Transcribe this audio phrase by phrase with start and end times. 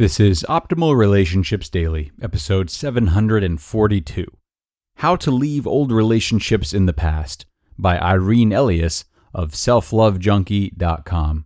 [0.00, 4.24] This is Optimal Relationships Daily, episode 742
[4.94, 7.44] How to Leave Old Relationships in the Past
[7.78, 11.44] by Irene Elias of selflovejunkie.com.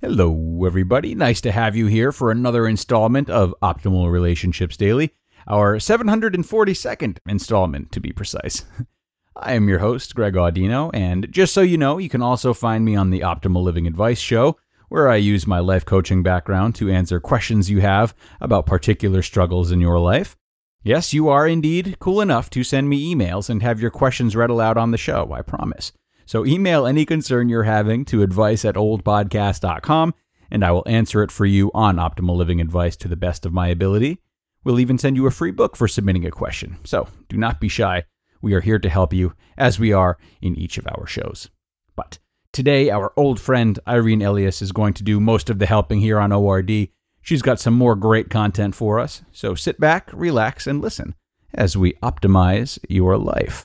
[0.00, 1.16] Hello, everybody.
[1.16, 5.10] Nice to have you here for another installment of Optimal Relationships Daily,
[5.48, 8.64] our 742nd installment, to be precise.
[9.34, 12.84] I am your host, Greg Audino, and just so you know, you can also find
[12.84, 14.56] me on the Optimal Living Advice Show
[14.90, 19.72] where I use my life coaching background to answer questions you have about particular struggles
[19.72, 20.36] in your life.
[20.82, 24.50] Yes, you are indeed cool enough to send me emails and have your questions read
[24.50, 25.92] aloud on the show, I promise.
[26.26, 30.14] So email any concern you're having to advice at oldpodcast.com
[30.50, 33.52] and I will answer it for you on Optimal Living Advice to the best of
[33.52, 34.18] my ability.
[34.64, 36.78] We'll even send you a free book for submitting a question.
[36.84, 38.04] So do not be shy.
[38.42, 41.50] We are here to help you, as we are in each of our shows.
[41.94, 42.18] But
[42.52, 46.18] Today, our old friend Irene Elias is going to do most of the helping here
[46.18, 46.88] on ORD.
[47.22, 51.14] She's got some more great content for us, so sit back, relax, and listen
[51.54, 53.64] as we optimize your life.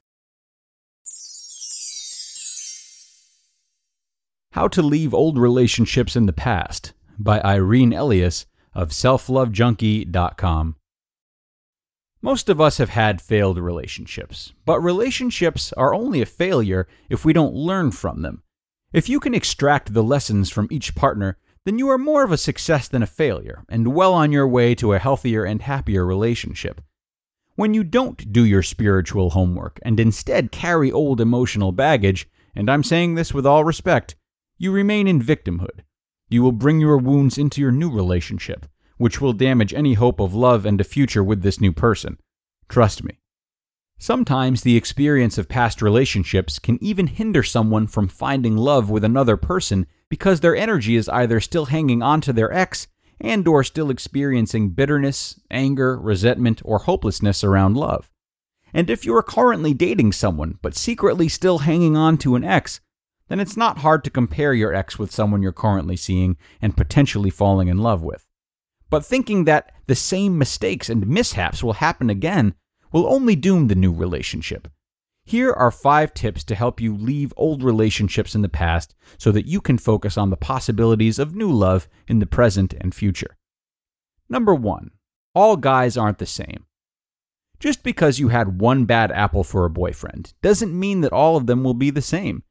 [4.52, 8.46] How to Leave Old Relationships in the Past by Irene Elias
[8.76, 10.76] of selflovejunkie.com.
[12.22, 17.34] Most of us have had failed relationships, but relationships are only a failure if we
[17.34, 18.44] don't learn from them.
[18.96, 22.38] If you can extract the lessons from each partner, then you are more of a
[22.38, 26.80] success than a failure, and well on your way to a healthier and happier relationship.
[27.56, 32.84] When you don't do your spiritual homework and instead carry old emotional baggage, and I'm
[32.84, 34.16] saying this with all respect,
[34.58, 35.82] you remain in victimhood.
[36.30, 40.34] You will bring your wounds into your new relationship, which will damage any hope of
[40.34, 42.18] love and a future with this new person.
[42.70, 43.20] Trust me.
[43.98, 49.38] Sometimes the experience of past relationships can even hinder someone from finding love with another
[49.38, 52.88] person because their energy is either still hanging on to their ex
[53.20, 58.12] and or still experiencing bitterness, anger, resentment, or hopelessness around love.
[58.74, 62.82] And if you are currently dating someone but secretly still hanging on to an ex,
[63.30, 67.30] then it's not hard to compare your ex with someone you're currently seeing and potentially
[67.30, 68.28] falling in love with.
[68.90, 72.56] But thinking that the same mistakes and mishaps will happen again
[72.96, 74.70] will only doom the new relationship.
[75.26, 79.46] Here are five tips to help you leave old relationships in the past so that
[79.46, 83.36] you can focus on the possibilities of new love in the present and future.
[84.30, 84.92] Number one,
[85.34, 86.68] all guys aren't the same.
[87.60, 91.48] Just because you had one bad apple for a boyfriend doesn't mean that all of
[91.48, 92.44] them will be the same.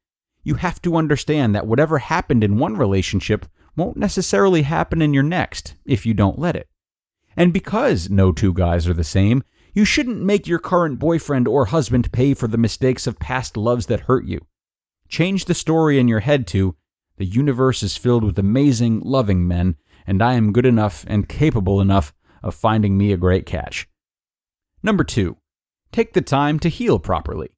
[0.42, 5.22] You have to understand that whatever happened in one relationship won't necessarily happen in your
[5.22, 6.68] next if you don't let it.
[7.34, 9.42] And because no two guys are the same,
[9.74, 13.86] you shouldn't make your current boyfriend or husband pay for the mistakes of past loves
[13.86, 14.40] that hurt you.
[15.08, 16.76] Change the story in your head to
[17.16, 19.76] the universe is filled with amazing, loving men,
[20.06, 22.12] and I am good enough and capable enough
[22.42, 23.88] of finding me a great catch.
[24.82, 25.36] Number two,
[25.92, 27.50] take the time to heal properly.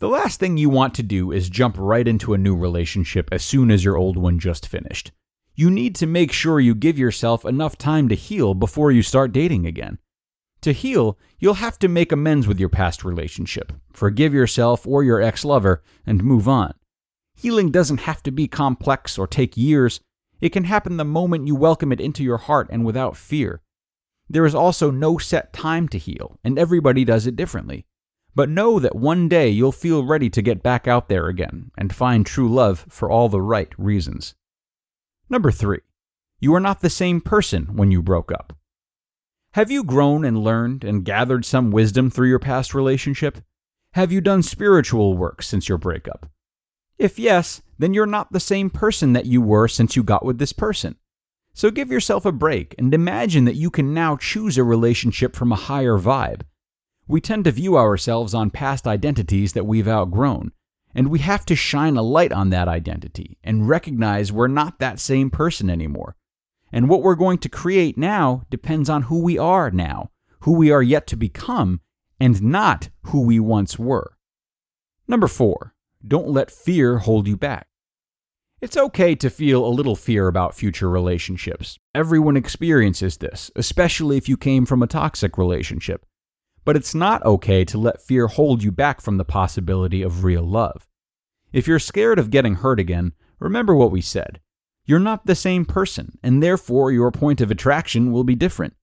[0.00, 3.42] The last thing you want to do is jump right into a new relationship as
[3.42, 5.12] soon as your old one just finished.
[5.54, 9.32] You need to make sure you give yourself enough time to heal before you start
[9.32, 9.98] dating again.
[10.62, 15.22] To heal, you'll have to make amends with your past relationship, forgive yourself or your
[15.22, 16.74] ex lover, and move on.
[17.36, 20.00] Healing doesn't have to be complex or take years.
[20.40, 23.60] It can happen the moment you welcome it into your heart and without fear.
[24.28, 27.86] There is also no set time to heal, and everybody does it differently.
[28.34, 31.94] But know that one day you'll feel ready to get back out there again and
[31.94, 34.34] find true love for all the right reasons.
[35.30, 35.80] Number three,
[36.40, 38.57] you are not the same person when you broke up.
[39.52, 43.38] Have you grown and learned and gathered some wisdom through your past relationship?
[43.94, 46.30] Have you done spiritual work since your breakup?
[46.98, 50.38] If yes, then you're not the same person that you were since you got with
[50.38, 50.96] this person.
[51.54, 55.50] So give yourself a break and imagine that you can now choose a relationship from
[55.50, 56.42] a higher vibe.
[57.06, 60.52] We tend to view ourselves on past identities that we've outgrown,
[60.94, 65.00] and we have to shine a light on that identity and recognize we're not that
[65.00, 66.16] same person anymore.
[66.72, 70.10] And what we're going to create now depends on who we are now,
[70.40, 71.80] who we are yet to become,
[72.20, 74.16] and not who we once were.
[75.06, 75.74] Number four,
[76.06, 77.66] don't let fear hold you back.
[78.60, 81.78] It's okay to feel a little fear about future relationships.
[81.94, 86.04] Everyone experiences this, especially if you came from a toxic relationship.
[86.64, 90.42] But it's not okay to let fear hold you back from the possibility of real
[90.42, 90.88] love.
[91.52, 94.40] If you're scared of getting hurt again, remember what we said.
[94.88, 98.74] You're not the same person, and therefore your point of attraction will be different.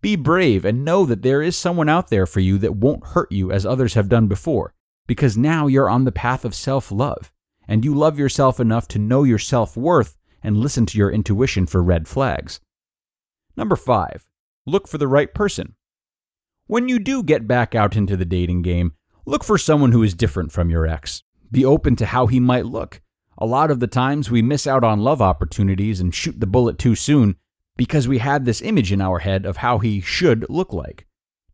[0.00, 3.32] Be brave and know that there is someone out there for you that won't hurt
[3.32, 4.74] you as others have done before,
[5.08, 7.32] because now you're on the path of self love,
[7.66, 11.66] and you love yourself enough to know your self worth and listen to your intuition
[11.66, 12.60] for red flags.
[13.56, 14.28] Number five,
[14.66, 15.74] look for the right person.
[16.68, 18.92] When you do get back out into the dating game,
[19.26, 21.24] look for someone who is different from your ex.
[21.50, 23.00] Be open to how he might look.
[23.42, 26.78] A lot of the times we miss out on love opportunities and shoot the bullet
[26.78, 27.36] too soon
[27.76, 31.06] because we had this image in our head of how he should look like.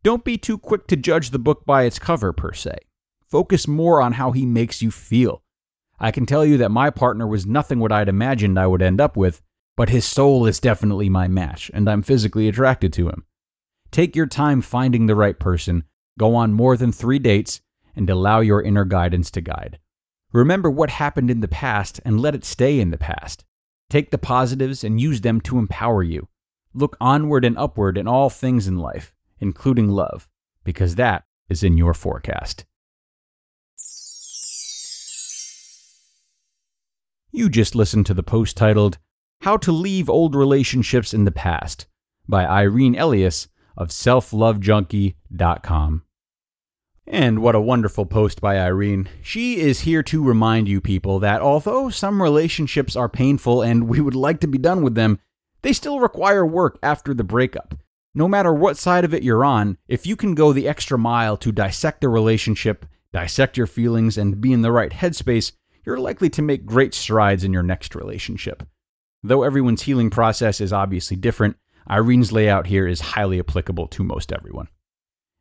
[0.03, 2.77] Don't be too quick to judge the book by its cover, per se.
[3.29, 5.43] Focus more on how he makes you feel.
[5.99, 8.99] I can tell you that my partner was nothing what I'd imagined I would end
[8.99, 9.41] up with,
[9.77, 13.23] but his soul is definitely my match, and I'm physically attracted to him.
[13.91, 15.85] Take your time finding the right person,
[16.19, 17.61] go on more than three dates,
[17.95, 19.79] and allow your inner guidance to guide.
[20.37, 23.43] Remember what happened in the past and let it stay in the past.
[23.89, 26.27] Take the positives and use them to empower you.
[26.75, 30.29] Look onward and upward in all things in life, including love,
[30.63, 32.65] because that is in your forecast.
[37.31, 38.99] You just listened to the post titled,
[39.41, 41.87] How to Leave Old Relationships in the Past
[42.27, 46.03] by Irene Elias of selflovejunkie.com.
[47.09, 49.07] And what a wonderful post by Irene.
[49.21, 54.01] She is here to remind you people that although some relationships are painful and we
[54.01, 55.19] would like to be done with them,
[55.61, 57.75] they still require work after the breakup.
[58.13, 61.37] No matter what side of it you're on, if you can go the extra mile
[61.37, 65.53] to dissect the relationship, dissect your feelings, and be in the right headspace,
[65.85, 68.63] you're likely to make great strides in your next relationship.
[69.23, 71.55] Though everyone's healing process is obviously different,
[71.87, 74.67] Irene's layout here is highly applicable to most everyone.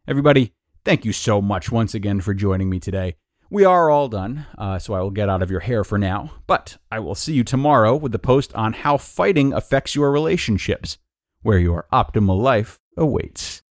[0.07, 0.53] Everybody,
[0.87, 3.17] thank you so much once again for joining me today.
[3.51, 6.31] We are all done, uh, so I will get out of your hair for now,
[6.47, 10.99] but I will see you tomorrow with the post on how fighting affects your relationships,
[11.43, 13.63] where your optimal life awaits.